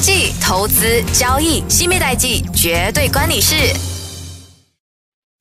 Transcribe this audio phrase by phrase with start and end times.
[0.00, 3.56] 经济、投资、交易，西米代记绝对关你事。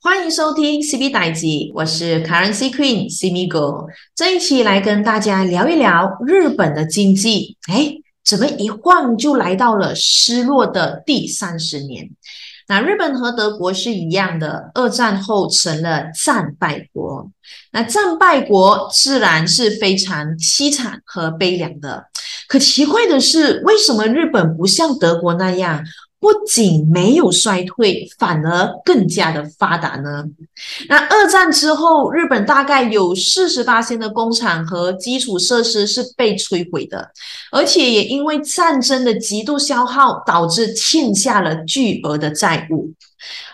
[0.02, 3.86] 欢迎收听 CB 代记，我是 Currency Queen CB 哥。
[4.16, 7.56] 这一期来跟大家聊一聊日本的经济。
[7.72, 12.10] 哎，怎么一晃就来到了失落的第三十年？
[12.68, 17.32] 那日本和德国是一样的，二战后成了战败国。
[17.72, 22.06] 那战败国自然是非常凄惨和悲凉的。
[22.48, 25.84] 可奇怪的是，为什么日本不像德国那样？
[26.20, 30.26] 不仅没有衰退，反而更加的发达呢。
[30.90, 37.12] 那二战之后，日本大概有四十八线的工厂和基础设施是被摧毁的，
[37.52, 42.92] 而且也因为战争的极度消耗，导致欠下了巨额的债务。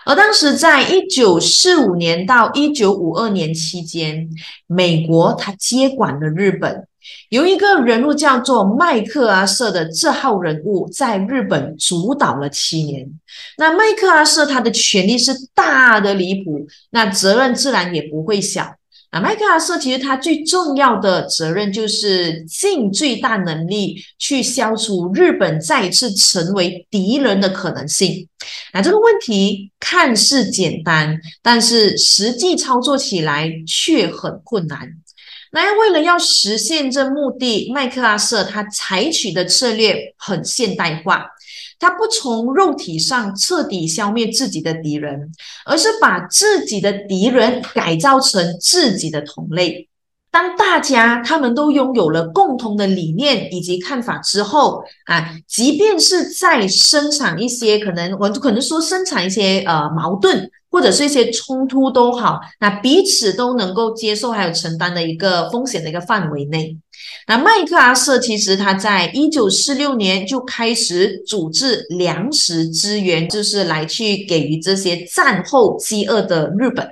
[0.06, 4.28] 而当时在一九四五年到一九五二年期间，
[4.66, 6.86] 美国它接管了日本。
[7.28, 13.08] 有一个人物叫做麦克阿瑟的这号人物，在日本主导了七年。
[13.58, 18.74] 那麦克阿瑟他的权力是大的离谱，那责任自然也不会小。
[19.12, 28.26] 那麦克阿瑟其实他最重要的责任就是尽最大能力去消除日本再次成为敌人的可能性。
[28.72, 34.88] 那这个问题看似简单，但是实际操作起来却很困难。
[35.54, 41.30] 那为了要实现这目的，麦克阿瑟他采取的策略很现代化，
[41.78, 45.30] 他不从肉体上彻底消灭自己的敌人，
[45.64, 49.88] 而是把自己的敌人改造成自己的同类。
[50.34, 66.76] 当大家他们都拥有了共同的理念以及看法之后啊，即便是在生产一些可能我可能说生产一些呃矛盾或者是一些冲突都好，那彼此都能够接受还有承担的一个风险的一个范围内。
[67.28, 76.88] 那麦克阿瑟其实他在一九四六年就开始组织粮食资源，就是来去给予这些战后饥饿的日本。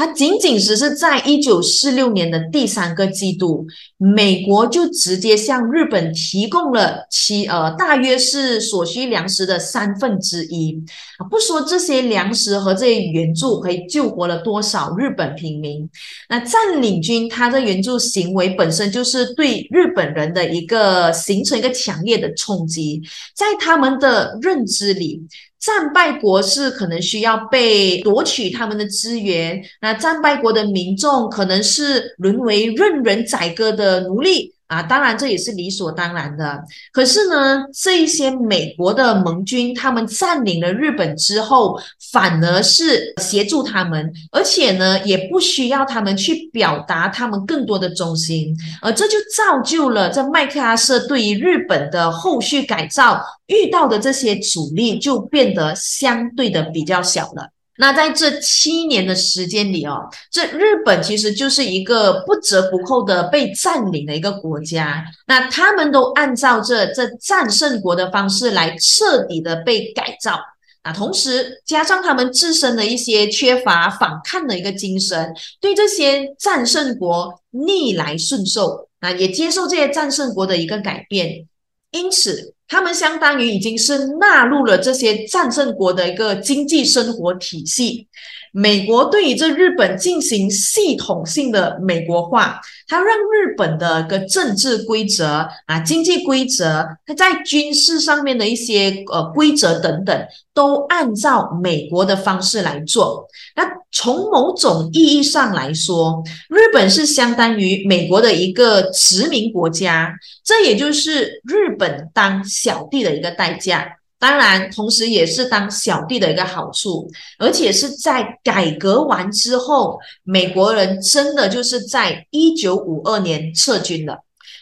[0.00, 3.66] 它仅仅只是在一九四六年的第三个季度，
[3.98, 10.82] 美国就直接向日本提供了其呃大约是所需粮食的三分之一。
[11.28, 15.86] 不说这些粮食和这些援助可以救活了多少日本平民，
[16.30, 23.02] 那占领军他的援助行为本身就是对日本人的一个形成一个强烈的冲击，
[23.36, 25.20] 在他们的认知里。
[25.60, 34.54] 战败国是可能需要被夺取他们的资源，那战败国的民众可能是沦为任人宰割的奴隶。
[34.70, 36.62] 啊，当然这也是理所当然的。
[36.92, 41.76] 可是呢，这一些美国的盟军，他们占领了日本之后，
[42.12, 57.48] 反而是协助他们，而且呢，也不需要他们去表达他们更多的忠心，而这就造就了这麦克阿瑟对于日本的后续改造遇到的这些阻力就变得相对的比较小了。
[57.80, 65.02] 那在这七年的时间里哦，这日本其实就是一个不折不扣的被占领的一个国家。
[65.26, 70.38] 那他们都按照这这战胜国的方式来彻底的被改造。
[70.82, 81.46] 啊同时加上他们自身的一些缺乏反抗的一个精神，对这些战胜国逆来顺受啊，也接受这些战胜国的一个改变。
[81.92, 82.54] 因此。
[82.70, 88.06] 他们相当于已经是纳入了这些战胜国的一个经济生活体系。
[88.52, 103.26] 美国对于这日本进行系统性的美国化，它让日本的个政治规则啊、经济规则，它在军事上面的一些呃规则等等，都按照美国的方式来做。
[103.54, 110.12] 那从某种意义上来说，日本是相当于美国的一个殖民国家，
[110.44, 113.96] 这也就是日本当小弟的一个代价。
[114.20, 124.18] 当然，同时也是当小弟的一个好处，而且是在改革完之后，美国人真的就是在一九五二年撤军了。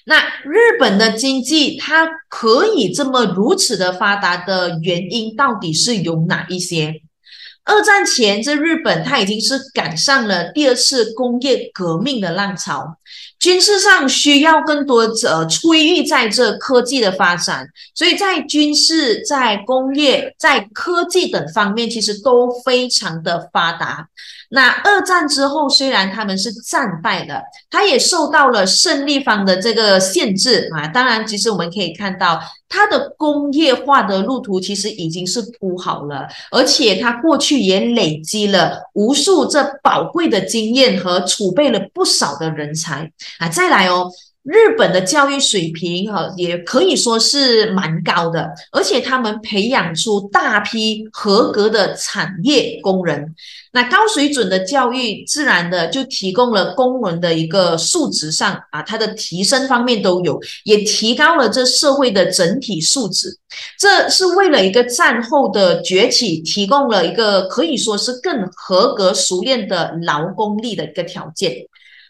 [0.07, 7.03] 那日本的经济它可以这么如此的发达的原因，到底是有哪一些？
[7.65, 12.97] 二战前，这日本它已经是赶上了第二次工业革命的浪潮，
[13.39, 24.09] 军事上需要更多呃催育在这科技的发展，所以在军事、在工业、在科技等方面，其实都非常的发达。
[24.51, 30.89] 那二战之后，虽然他们是战败的，他也受到了胜利方的这个限制啊。
[30.89, 43.49] 当然，其实我们可以看到，它的工业化的路途其实已经是铺好了，而且它过去也累积了无数这宝贵的经验和储备了不少的人才啊。
[43.49, 44.11] 再来哦。
[44.49, 53.35] 日本的教育水平哈也可以说是蛮高的，而且他们培养出大批合格的产业工人。
[53.73, 63.37] 那高水准的教育，自然的就提供了工人的一个素质上啊，它的提升方面都有，也提高了这社会的整体素质。
[63.79, 71.55] 这是为了一个战后的崛起，提供了一个可以说是更合格、熟练的劳工力的一个条件。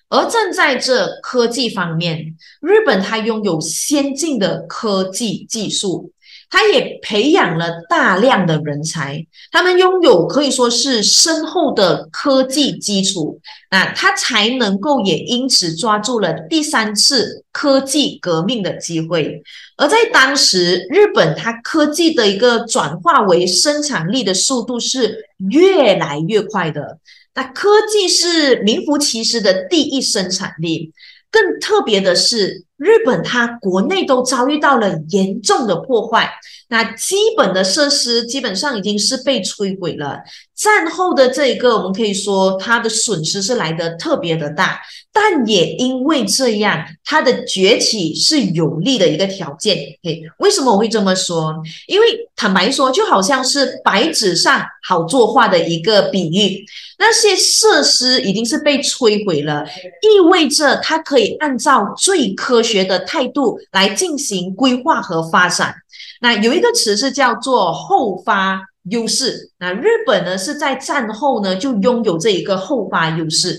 [0.08, 6.12] 而正在这科技方面，日本它拥有先进的科技技术，
[6.48, 13.38] 它也培养了大量的人才，他们拥有可以说是深厚的科技基础，
[13.70, 19.42] 那它才能够也因此抓住了第三次科技革命的机会。
[19.76, 26.98] 而在当时，日本它科技的一个转化为生产力的速度是越来越快的。
[27.38, 30.92] 那科技是名副其实的第一生产力，
[31.30, 36.30] 更特别的是，日本它国内都遭遇到了严重的破坏，
[36.68, 40.20] 那基本的设施基本上已经是被摧毁了。
[40.54, 44.80] 战后的这一个，我们可以说它的损失是来的特别的大，
[45.12, 49.76] 但也因为这样，它的崛起是有利的一个条件。
[50.02, 51.54] 嘿，为什么我会这么说？
[51.86, 56.64] 因为坦白说，就好像是白纸上好作画的一个比喻。
[57.00, 59.64] 那些设施已经是被摧毁了，
[60.02, 65.74] 意味着它可以按照最科学学的态度来进行规划和发展。
[66.20, 68.60] 那有一个词是叫做后发
[68.90, 69.50] 优势。
[69.58, 73.58] 那日本呢是在战后呢就拥有这一个后发优势。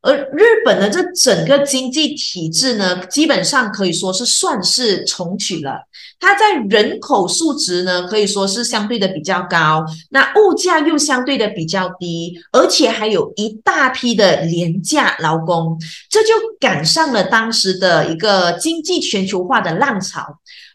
[0.00, 5.80] 而日本的这整个经济体制呢，基本上可以说是算是重启了。
[6.20, 15.76] 它在人口数值呢，可以说是相对的比较高，那物价又相对的比较低，而且还有一大批的廉价劳工，
[16.08, 16.28] 这就
[16.60, 20.22] 赶上了当时的一个经济全球化的浪潮。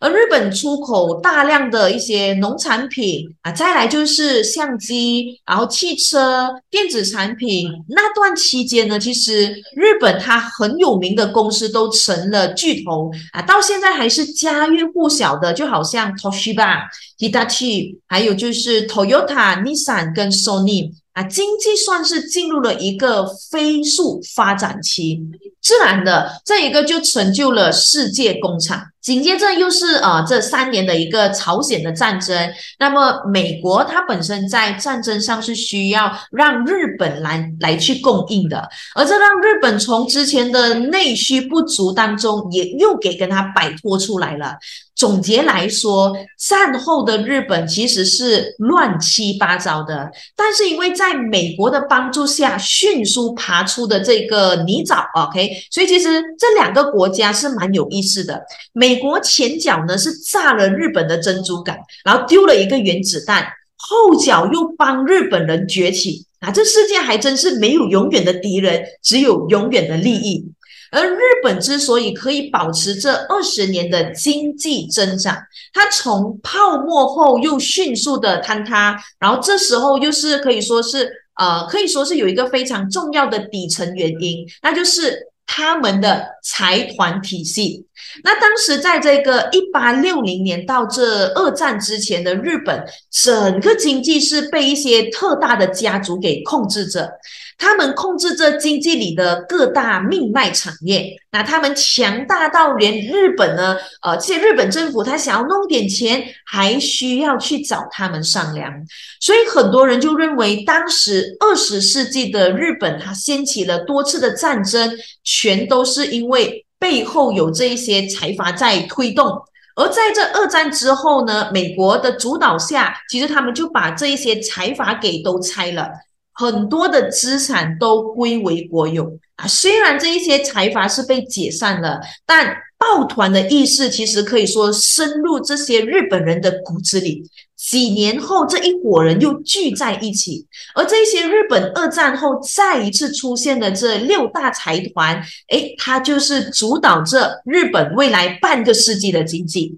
[0.03, 7.71] 而日本出口大量的一些农产品啊，再来就是相机，然后汽车、电子产品。
[7.87, 9.47] 那段期间呢，其实
[9.77, 16.81] 日本它很有名的公司都成了巨头啊，到现在还是家喻户晓的，就好像 Toshiba、
[17.17, 25.21] Hitachi，还有就是 Toyota、Nissan 跟 Sony 啊，经济算是进入了一个飞速发展期。
[25.61, 28.83] 自然的，这一个就成就了世界工厂。
[29.01, 44.55] 紧接着又是呃这三年的一个朝鲜的战争，那么美国它本身在战争上是需要让日本来来去供应的，而这让日本从之前的内需不足当中也又给跟他摆脱出来了。
[45.03, 58.41] 总结来说，战后的日本其实是乱七八糟的，但是因为在美国的帮助下，迅速爬出的这个泥沼，OK，所以其实这两个国家是蛮有意思的。
[58.71, 63.45] 美国前脚呢是炸了日本的珍珠港，然后丢了一个原子弹，
[63.75, 66.49] 后脚又帮日本人崛起啊！
[66.49, 70.45] 这世界还真是没有永远的敌人，只有永远的利益。
[70.93, 75.35] 而日本之所以可以保持这二十年的经济增长，
[75.73, 85.17] 它从泡沫后又迅速的坍塌，然后这时候又是可以说是呃，可以说是有一个非常重要的底层原因，那就是
[85.47, 87.87] 他们的财团体系。
[88.23, 97.09] 那当时在这个一八六零年到这二战之前的日本，整个经济是被一些特大的家族给控制着。
[97.57, 108.71] 他们控制着经济里的各大命脉产业，那他们强大到连日本呢，呃，这些日本政府他想要弄点钱，还需要去找他们商量。
[109.19, 114.91] 所以很多人就认为，当时二十世纪的日本，它掀起了多次的战争，
[115.23, 119.41] 全都是因为背后有这一些财阀在推动。
[119.75, 125.89] 而在这二战之后呢，美国的主导下，其实他们就把这一些财阀给都拆了。
[126.33, 137.23] 很多的资产都归为国有啊，虽然这一些财阀是被解散了，但抱团的意识其实可以说深入这些日本人的骨子里。
[137.55, 149.77] 几年后，这一伙人又聚在一起，而这些日本二战后再一次出现的这六大财团，诶，它就是主导着日本未来半个世纪的经济。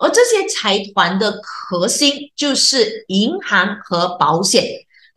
[0.00, 4.64] 而这些财团的核心就是银行和保险。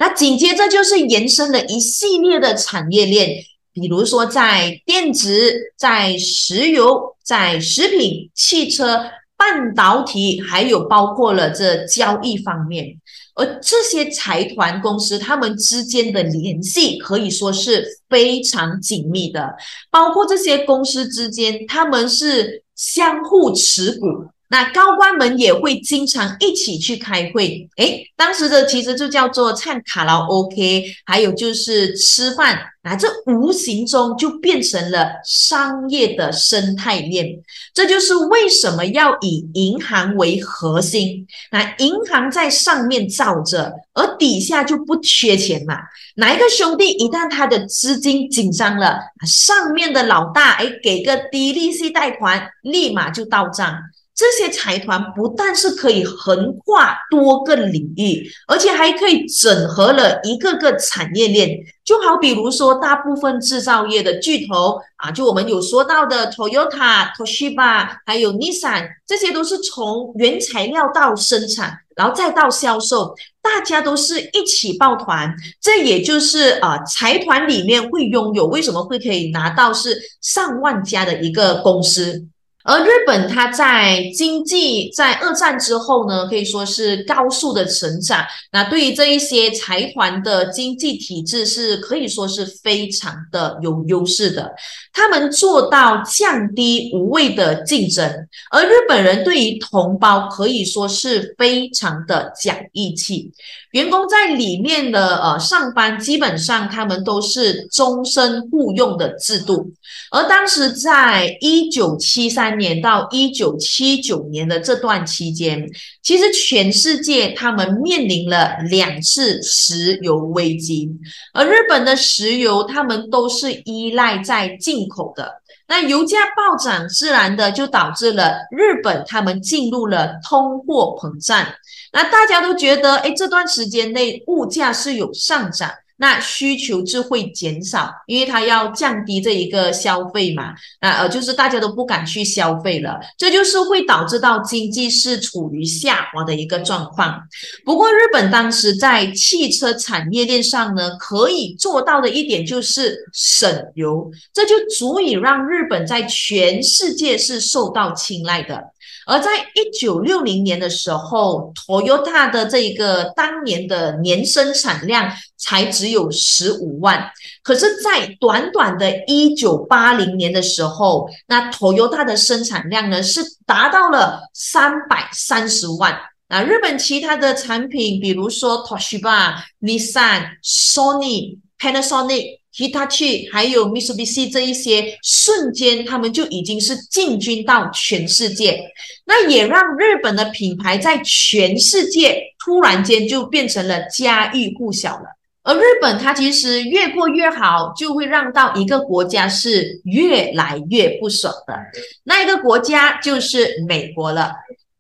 [0.02, 3.30] 那紧接着就是延伸了一系列的产业链，
[3.72, 12.98] 比如说在电子、在石油、在食品、汽车、半导体，还有包括了这交易方面。
[13.36, 19.54] 而这些财团公司，他们之间的联系可以说是非常紧密的，
[19.92, 24.08] 包括这些公司之间，他们是相互持股。
[24.52, 37.30] 那高官们也会经常一起去开会，诶，当时的其实就叫做唱卡拉 OK，还有就是吃饭，那这无形中就变成了商业的生态链。
[37.74, 45.78] 这就是为什么要以银行为核心，那银行在上面罩着，而底下就不缺钱嘛。
[46.16, 53.78] 哪一个兄弟一旦他的资金紧张了，上面的老大诶给个低利息贷款，立马就到账。
[54.14, 61.50] 这些财团不但是可以横跨多个领域，而且还可以整合了一个个产业链。
[61.84, 75.34] 就好比如说，大部分制造业的巨头啊，就我们有说到的 Toyota、Toshiba，还有 Nissan，这些都是从原材料到生产，然后再到销售，大家都是一起抱团。
[75.60, 82.28] 这也就是啊，财团里面会拥有为什么会可以拿到是上万家的一个公司。
[82.64, 88.24] 而日本，它在经济在二战之后呢，可以说是高速的成长。
[88.52, 94.52] 那对于这一些财团的经济体制，是可以说是非常的有优势的。
[94.94, 103.32] 他们做到降低无谓的竞争，而日本人对于同胞可以说是非常的讲义气。
[103.72, 109.72] 员工在里面的呃上班，基本上他们都是终身雇佣的制度。
[110.12, 115.66] 而当时在一九七三三年到一九七九年的这段期间，
[116.04, 120.92] 其实全世界他们面临了两次石油危机，
[121.34, 125.42] 而日本的石油他们都是依赖在进口的。
[125.70, 131.48] 那油价暴涨，自然的就导致了日本他们进入了通货膨胀。
[131.94, 135.72] 那大家都觉得，哎，这段时间内物价是有上涨。
[136.02, 147.22] 那需求就会减少，因为它要降低这一个消费嘛，那呃就是大家都不敢去消费了，这就是会导致到经济是处于下滑的一个状况。
[147.64, 158.72] 不过日本当时在汽车产业链上呢，可以做到的一点就是省油，这就足以让日本在全世界是受到青睐的。
[159.08, 167.12] 而在一九六零年的时候，Toyota 的这个当年的年生产量才只有十五万，
[167.44, 175.98] 可是，在短短的一九八零年的时候，那 Toyota 的生产量呢是达到了三百三十万。
[176.28, 182.41] 那日本其他的产品，比如说 Toshiba、Nissan、Sony、Panasonic。
[182.56, 188.62] Hitachi 还有 Mitsubishi 这一些瞬间，他们就已经是进军到全世界，
[189.06, 195.06] 那也让日本的品牌在全世界突然间就变成了家喻户晓了。
[195.44, 201.56] 而日本它其实越过越好，就会让到一个国家是越来越不爽的，
[202.04, 204.34] 那一个国家就是美国了。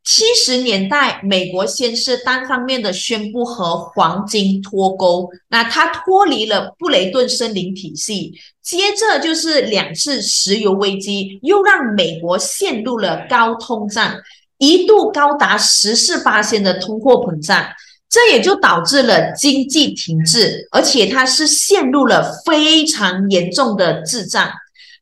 [0.03, 8.33] 七十年代，美国先是单方面的宣布和黄金脱钩，那它脱离了布雷顿森林体系。
[8.63, 14.15] 接着就是两次石油危机，又让美国陷入了高通胀，
[14.57, 17.63] 一度高达十四八千的通货膨胀，
[18.09, 24.51] 这也就导致了经济停滞，而且它是陷入了非常严重的滞胀。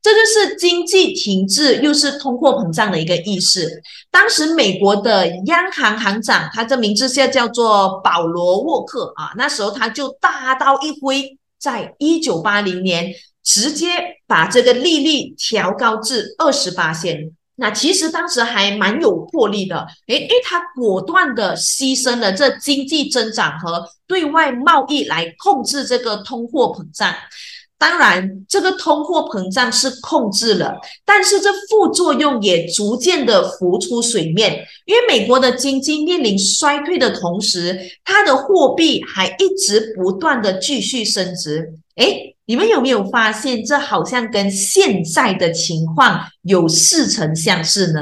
[0.02, 3.70] 这就是经济停滞，又是通货膨胀的一个意思。
[4.10, 9.34] 当时美国的央行行长，他的名字现在叫做保罗沃克啊。
[9.36, 13.14] 那时候他就大刀一挥，在一九八零年
[13.44, 13.88] 直接
[14.26, 17.32] 把这个利率调高至二十八仙。
[17.56, 27.14] 那其实当时还蛮有魄力的，诶，因为他果断的牺牲了这经济增长和对外贸易来控制这个通货膨胀。
[27.80, 34.66] 当然，这个通货膨胀是控制了，但是这副作用也逐渐的浮出水面。
[34.86, 41.74] 因为美国的经济面临衰退的同时，它的货币还一直不断的继续升值。
[41.96, 48.00] 诶，你们有没有发现，这好像跟现在的情况有似曾相识呢？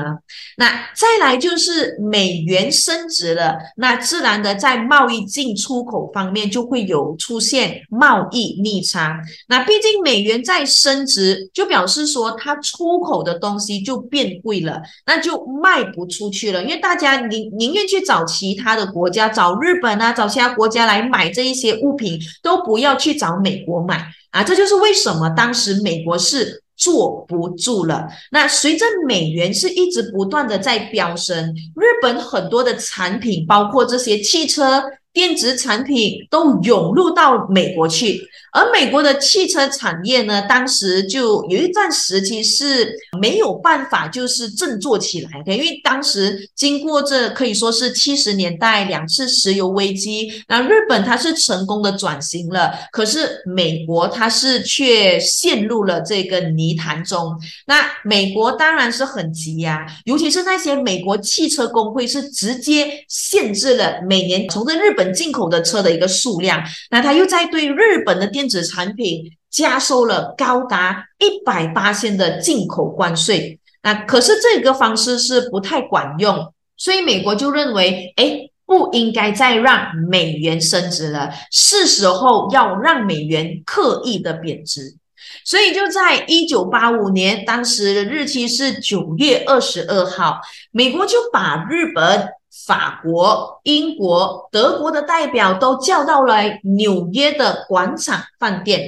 [0.57, 9.19] 那再来就是美元升值了，那自然的在贸易进出口方面就会有出现贸易逆差。
[9.47, 16.63] 那毕竟美元在升值，就表示说它出口的东西就变贵了，那就卖不出去了。
[16.63, 24.07] 因为大家宁宁愿去找其他的国家，找日本啊，找其他国家来买这一些物品，都不要去找美国买。
[24.31, 28.07] 啊，这就是为什么当时美国是坐不住了。
[28.31, 34.83] 那随着美元是一直不断的在飙升，日本很多的产品，包括这些汽车。
[35.17, 38.21] 电子产品都涌入到美国去，
[38.53, 57.35] 而美国的汽车产业呢，当时就有一段时期是没有办法就是振作起来的，因为当时经过这可以说是七十年代两次石油危机，那日本它是成功的转型了，可是美国它是却陷入了这个泥潭中。
[57.65, 65.06] 那美国当然是很急呀，尤其是那些美国汽车工会是直接限制了每年从这日本。
[65.13, 84.95] 进口的车的一个数量，那他又在对日本的电子产品加收了高达一百八千的进口关税，那可是这个方式是不太管用，所以美国就认为，哎，不应该再让美元升值了，是时候要让美元刻意的贬值，
[85.43, 90.39] 所以就在一九八五年，当时的日期是九月二十二号，
[90.71, 92.29] 美国就把日本。
[92.65, 98.81] 法国、英国、德国的代表都叫到了纽约的广场饭店。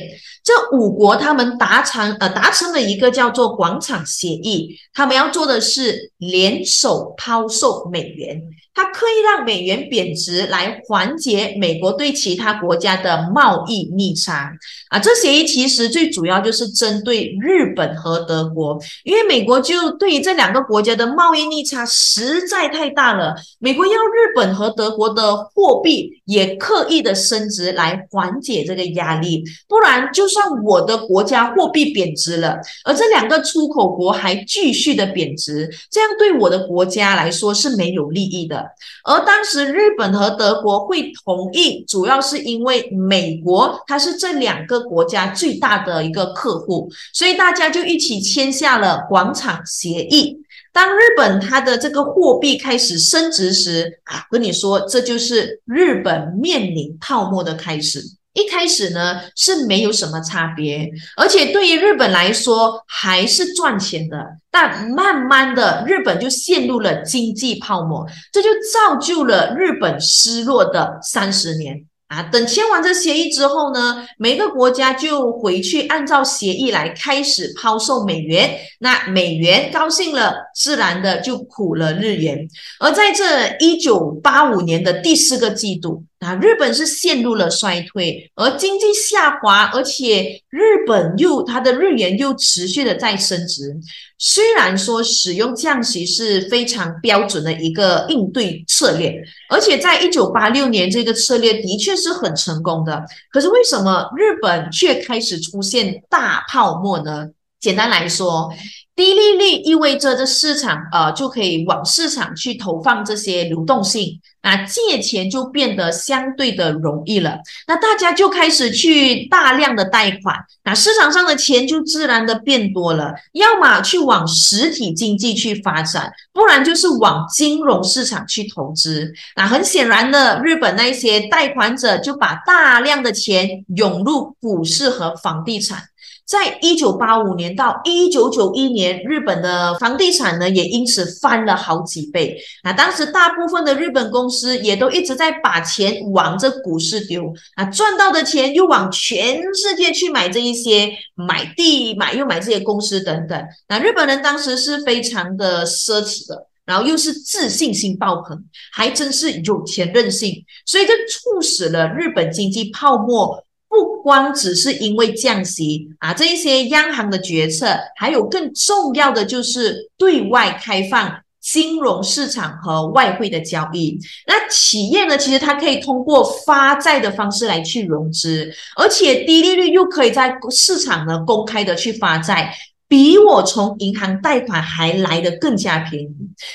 [0.50, 8.41] 这五国他们达成呃达成了一个叫做广场协议，他们要做的是联手抛售美元。
[8.74, 14.53] 它刻意让美元贬值，来缓解美国对其他国家的贸易逆差
[14.89, 14.98] 啊！
[14.98, 38.65] 这协议其实最主要就是针对日本和德国，因为美国就对于这两个国家的贸易逆差实在太大了，美国要日本和德国的货币也刻意的升值来缓解这个压力，不然就算我的国家货币贬值了，而这两个出口国还继续的贬值，这样对我的国家来说是没有利益的。
[39.03, 50.38] 而当时日本和德国会同意，主要是因为美国它是这两个国家最大的一个客户，所以大家就一起签下了广场协议。
[50.72, 58.18] 当日本它的这个货币开始升值时，啊，跟你说，这就是日本面临泡沫的开始。
[58.39, 64.17] 一开始呢是没有什么差别，而且对于日本来说还是赚钱的。
[64.51, 71.86] 但慢慢的，日本就陷入了经济泡沫，这就造就了日本失落的三十年。
[72.08, 78.58] 啊，等签完这协议之后呢，每个国家就回去按照协议来开始抛售美元。
[78.80, 82.38] 那美元高兴了，自然的就苦了日元。
[82.82, 93.74] 而在这一九八五年的第四个季度，啊，日本是陷入了衰退，而经济下滑，而且日本又它的日元又持续的在升值。
[94.17, 99.15] 虽然说使用降息是非常标准的一个应对策略，
[99.50, 103.02] 而且在一九八六年这个策略的确是很成功的。
[103.32, 107.30] 可是为什么日本却开始出现大泡沫呢？
[107.60, 108.50] 简单来说。
[108.95, 117.38] 低利率意味着这市场呃就可以往市场去投放这些流动性，那借钱就变得相对的容易了。
[117.65, 123.13] 那大家就开始去大量的贷款，那市场上的钱就自然的变多了。
[123.32, 129.13] 要么去往实体经济去发展，不然就是往金融市场去投资。
[129.38, 135.84] 那很显然的，日本那些贷款者就把大量的钱涌入股市和房地产。
[136.30, 142.38] 在一九八五年到一九九一年，日本的房地产呢也因此翻了好几倍。
[142.63, 153.44] 那当时大部分的日本公司也都一直在把钱往这股市丢，啊，赚到的钱又往全世界去买这一些买地、买又买这些公司等等。
[153.68, 163.44] 那日本人当时是非常的奢侈的，然后又是自信心爆棚，还真是有钱任性，所以这促使了日本经济泡沫。
[163.80, 167.65] 不光只是因为降息啊，这一些央行的决策，
[167.96, 173.98] 还有更重要的就是对外开放金融市场和外汇的交易。
[174.28, 182.54] 那企业呢，其实它可以通过发债的方式来去融资，而且低利率又可以在市场呢公开的去发债。
[182.89, 186.10] 比我从银行贷款还来的更加便宜。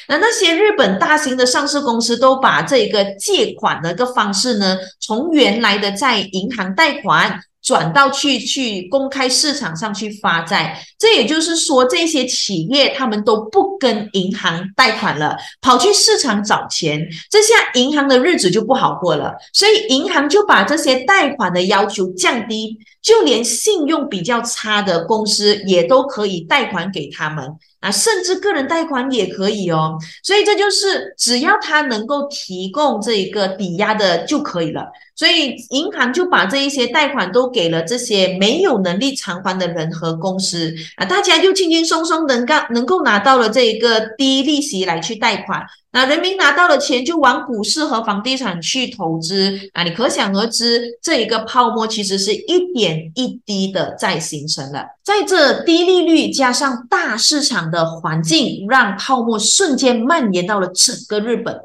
[0.09, 10.79] 那那些日本大型的上市公司都把这个借款的一个方式呢，从原来的在银行贷款转到去去公开市场上去发债。
[10.99, 17.09] 这也就是说，这些企业他们都不跟银行贷款了，跑去市场找钱。
[17.31, 19.35] 这下银行的日子就不好过了。
[19.53, 22.79] 所以银行就把这些贷款的要求降低。
[23.03, 27.47] 就连信用比较差的公司也都可以贷款给他们。
[27.81, 29.99] 啊，甚至个人贷款也可以哦。
[30.23, 34.87] 所以这就是只要他能够提供这一个抵押的就可以了。
[35.17, 45.63] 所以银行就把这一些贷款都给了这些没有能力偿还的人和公司啊，大家就轻轻松松能够能够拿到了这一个低利息来去贷款。
[45.93, 54.85] 那人民拿到了钱就往股市和房地产去投资啊，你可想而知，这一个泡沫其实是一点一滴的在形成了。
[55.05, 61.57] 在这低利率加上大市场的环境，让泡沫瞬间蔓延到了整个日本。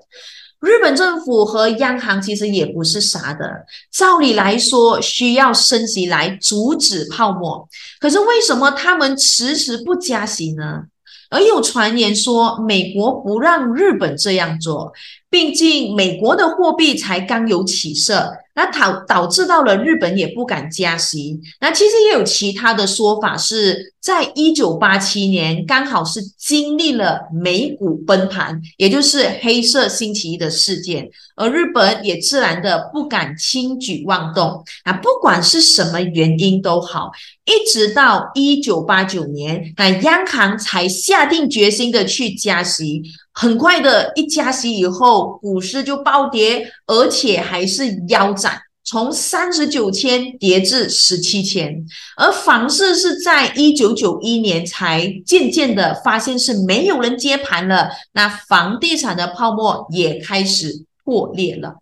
[0.62, 7.68] 日本政府和央行其实也不是傻的，照理来说需要升息来阻止泡沫，
[8.00, 10.84] 可是为什么他们迟迟不加息呢？
[11.30, 14.92] 而有传言说美国不让日本这样做，
[15.30, 18.34] 毕竟美国的货币才刚有起色。
[18.60, 21.40] 那导导致到了日本也不敢加息。
[21.62, 34.62] 那其实也有其他的说法，是在一九八七年刚好是经历了美股崩盘，也就是黑色星期一的事件，而日本也自然的不敢轻举妄动。
[34.84, 37.12] 啊，不管是什么原因都好，
[37.46, 43.04] 一直到一九八九年，那央行才下定决心的去加息。
[43.34, 51.86] 很快的一加息以后，股市就暴跌，而且还是腰斩，从三十九千跌至十七千。
[52.18, 61.74] 而房市是在一九九一年才渐渐的发现是没有人接盘了，那房地产的泡沫也开始破裂了。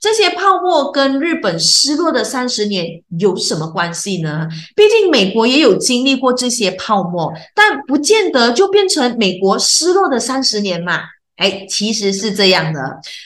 [0.00, 2.84] 这些泡沫跟日本失落的三十年
[3.20, 4.48] 有什么关系呢？
[4.74, 11.02] 毕竟美国也有经历过这些泡沫，但不见得就变成美国失落的三十年嘛。
[11.36, 12.80] 哎，其实是这样的，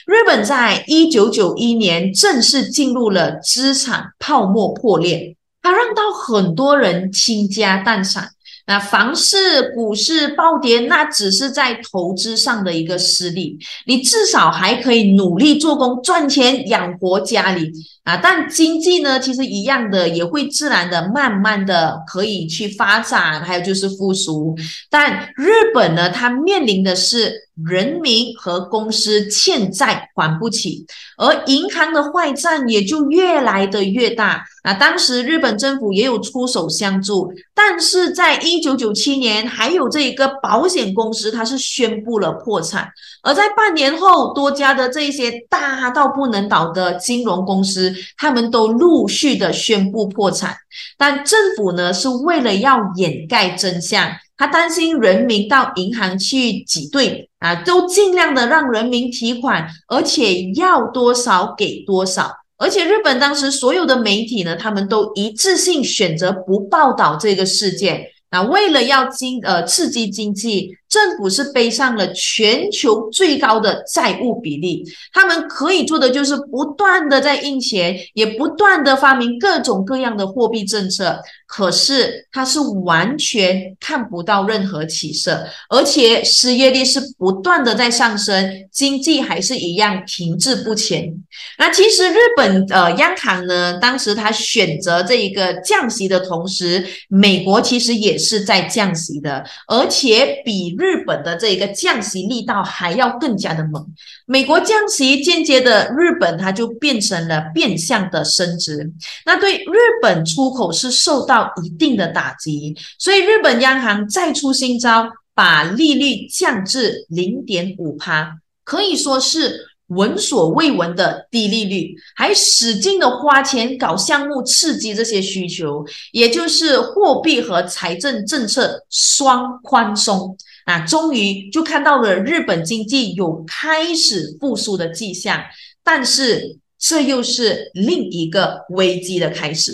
[0.05, 8.29] 日本在一九九一年正式进入了资产泡沫破裂，它让到很多人倾家荡产。
[8.67, 13.57] 那房市、股市暴跌，那只是在投资上的一个失利。
[13.85, 17.71] 你至少还可以努力做工赚钱养活家里
[18.07, 18.17] 啊。
[18.17, 24.55] 但经济呢，其实一样的也会自然的、慢慢的可以去发展，还有就是复苏。
[24.89, 27.47] 但日本呢，它面临的是。
[27.65, 30.85] 人民和公司欠债还不起，
[31.17, 34.45] 而银行的坏账也就越来的越大。
[34.61, 42.87] 啊当时日本政府也有出手相助，但是在一九九七年，还有这一个保险公司，它是宣布了破产。
[43.23, 50.55] 而在半年后，多家的这些大到不能倒的金融公司，他们都陆续的宣布破产。
[50.97, 54.11] 但政府呢，是为了要掩盖真相。
[54.37, 62.31] 他担心人民到银行去挤兑啊，都尽量的让人民提款，而且要多少给多少。
[62.57, 68.05] 而且日本当时所有的媒体呢，他们都一致性选择不报道这个事件。
[68.29, 70.71] 那为了要经呃刺激经济。
[70.89, 81.19] 政府是背上了全球最高的债务比例，他们可以做的就是不断的在印钱，也不断的发明各种各样的货币政策。
[81.45, 91.13] 可是它是完全看不到任何起色，而且失业率是不断的在上升，经济还是一样停滞不前。
[91.57, 100.76] 那其实日本呃央行呢，当时他选择这一个降息的同时，美国其实也是在降息的，而且比。
[100.77, 103.85] 日本的这个降息力道还要更加的猛，
[104.25, 108.91] 美国降息间接的日本它就变成了变相的升值，
[109.25, 119.67] 那对日本出口是受到一定的打击，所以日本央行再出新招，把利率降至零点五趴，可以说是。
[119.87, 130.35] 闻所未闻的低利率，还使劲的花钱搞项目刺激这些需求，也就是货币和财政政策双宽松
[130.67, 135.41] 啊，终于就看到了日本经济有开始复苏的迹象。
[135.81, 139.71] 但是这又是另一个危机的开始，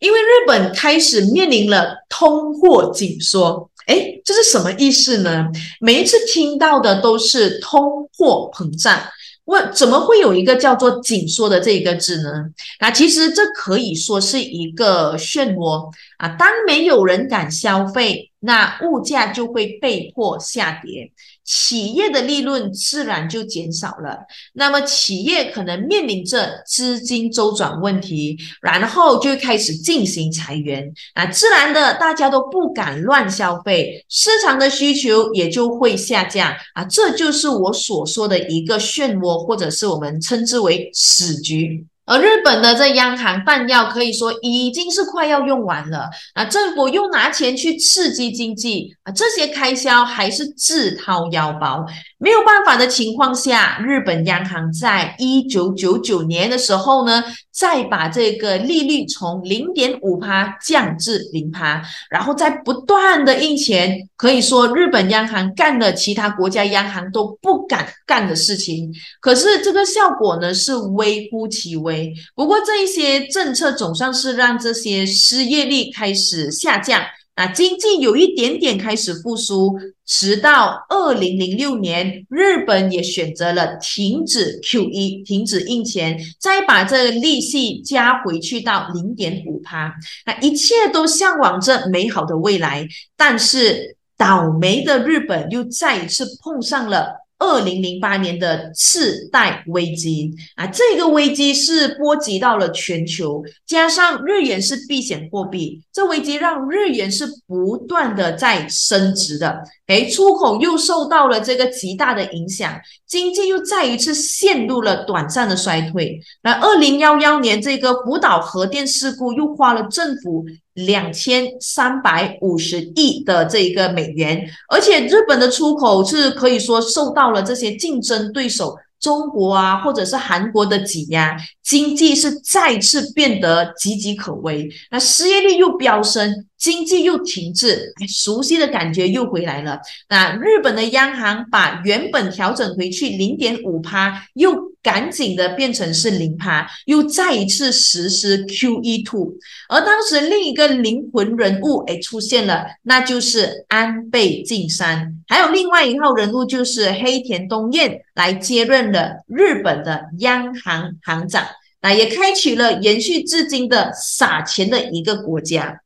[0.00, 3.70] 因为日本开始面临了通货紧缩。
[3.86, 5.46] 哎，这是什么意思呢？
[5.80, 9.00] 每一次听到的都是通货膨胀。
[9.44, 12.30] 问怎么会有一个叫做紧缩的这个字呢？
[12.78, 16.28] 啊，其实这可以说是一个漩涡啊。
[16.30, 21.12] 当没有人敢消费，那物价就会被迫下跌。
[21.42, 24.20] 企业的利润自然就减少了，
[24.52, 41.84] 那么企业可能面临着资金周转问题，然后就开始进行裁员，啊，自然的大家都不敢乱消费，市场的需求也就会下降，啊，这就是我所说的一个漩涡，或者是我们称之为死局。
[42.10, 51.86] 而日本的这央行弹药可以说已经是快要用完了，啊，政府又拿钱去刺激经济啊，这些开销还是自掏腰包。
[52.22, 68.92] 没有办法的情况下，日本央行在一九九九年的时候呢，再把这个利率从零点五趴降至零趴，然后再不断的印钱，可以说日本央行干了其他国家央行都不敢干的事情。
[69.18, 72.12] 可是这个效果呢是微乎其微。
[72.34, 77.00] 不过这一些政策总算是让这些失业率开始下降。
[77.40, 79.74] 那经济有一点点开始复苏，
[80.04, 89.94] 直到二零零六年，日本也选择了停止 QE，停止印钱，再把这利息加回去到零点五趴。
[90.26, 97.19] 那一切都向往着美好的未来，但是倒霉的日本又再一次碰上了。
[97.40, 116.20] 二零零八年的次贷危机啊，这个危机是波及到了全球，加上日元是避险货币，这危机让日元是不断的在升值的，诶，出口又受到了这个极大的影响，经济又再一次陷入了短暂的衰退。
[116.42, 120.44] 那二零幺幺年这个福岛核电事故又花了政府。
[120.86, 134.68] 两千三百五十亿的这一个美元，而且日本的出口是可以说受到了这些竞争对手中国啊，或者是韩国的挤压，经济是再次变得岌岌可危。
[134.90, 139.78] 那失业率又飙升，经济又停滞，熟悉的感觉又回来了。
[140.08, 144.69] 那日本的央行把原本调整回去零点五趴，又。
[144.82, 149.34] 赶紧的变成是零趴，又再一次实施 QE two，
[149.68, 161.46] 而当时另一个灵魂人物诶出现了，那就是安倍晋三，还有另外一号人物就是黑田东彦来接任了日本的央行行长，
[161.82, 165.80] 那也开启了延续至今的撒钱的一个国家。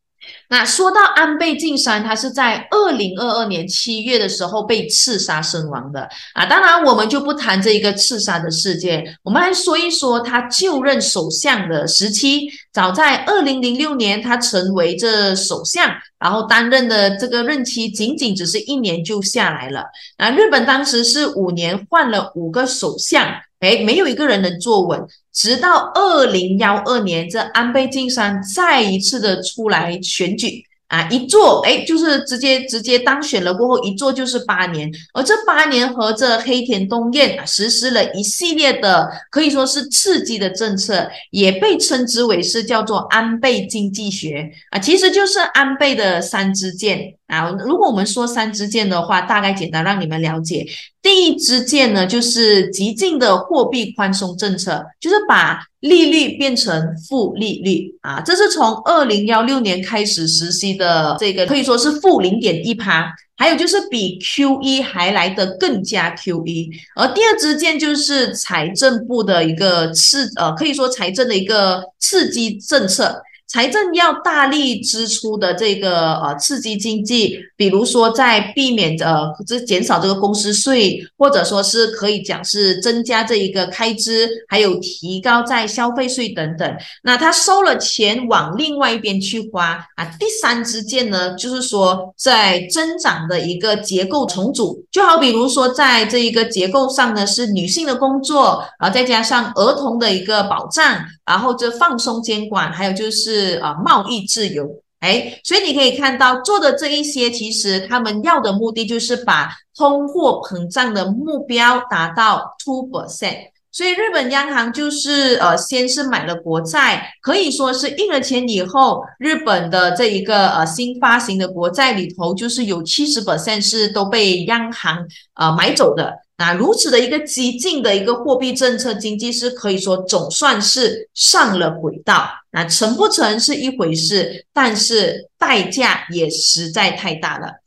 [0.50, 6.44] 那说到安倍晋三，他是在二零二二年七月的时候被刺杀身亡的啊。
[6.46, 12.48] 当然，我们就不谈这一个刺杀的事件，我们来说一说他就任首相的时期。
[12.72, 19.84] 早在二零零六年，他成为这首相，然后担任的这个任期仅仅只是一年就下来了。
[20.18, 23.26] 那日本当时是五年换了五个首相。
[23.64, 25.00] 哎，没有一个人能坐稳，
[25.32, 30.62] 直到二零幺二年，这安倍晋三再一次的出来选举。
[30.86, 47.50] 啊，一坐哎，就是直接直接当选了过后，一坐就是八年，而这八年和这黑田东彦啊实施了一系列的可以说是刺激的政策，也被称之为是叫做安倍经济学啊，其实就是安倍的三支箭啊。
[47.50, 50.66] 如果我们说三支箭的话，大概简单让你们了解，
[51.02, 55.60] 第一支箭呢就是极尽的货币宽松政策，就是把。
[55.84, 63.12] 利率变成负利率啊，这是从二零幺六年开始实施的，这个可以说是负零点一趴。
[63.36, 66.70] 还有就是比 QE 还来得更加 QE。
[66.96, 73.22] 而第二支箭就是财政部的一个刺，呃，可以说财政的一个刺激政策。
[73.46, 86.76] 财政要大力支出的这个呃刺激经济，比如说在避免呃这减少这个公司税，或者说是可以讲是增加这一个开支，还有提高在消费税等等。
[87.04, 90.04] 那他收了钱往另外一边去花啊。
[90.18, 103.33] 第三支箭呢，就是说在增长的一个结构重组，就好比如说在这一个结构上呢是女性的工作，啊再加上儿童的一个保障，然后就放松监管，还有就是。
[103.34, 113.50] 是啊，贸易自由，哎，所以你可以看到做的这一些，其实他们要的目的就是把通货膨胀的目标达到 two percent。
[113.72, 126.23] 所以日本央行就是呃，先是买了国债，可以说是印了钱以后，日本的这一个呃新发行的国债里头，就是有七十 percent 是都被央行呃买走的。
[126.36, 132.28] 那如此的一个激进的一个货币政策，经济是可以说总算是上了轨道。
[132.50, 137.60] 那成不成是一回事，但是代价也实在太大了。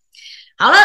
[0.58, 0.78] 好了。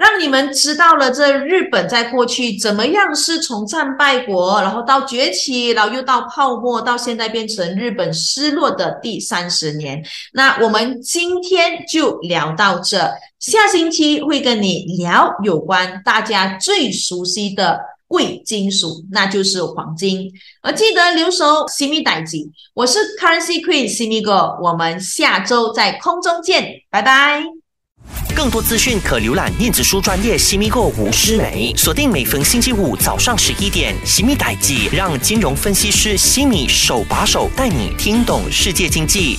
[0.00, 10.02] 让你们知道了，这日本在过去怎么样是从战败国，然后到崛起，然后又到泡沫，到现在变成日本失落的第三十年。
[10.32, 20.32] 那我们今天就聊到这，下星期会跟你聊有关大家最熟悉的贵金属，那就是黄金。
[20.62, 27.59] 而记得留守西米代金，我是 Currency Queen 西米哥，我们下周在空中见，拜拜。
[28.34, 39.38] 更多资讯可浏览电子书专业西米购吴诗梅，锁定每逢星期五早上十一点，西米代记让金融分析师西米手把手带你听懂世界经济。